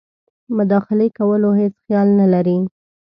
[0.57, 2.57] مداخلې کولو هیڅ خیال نه لري.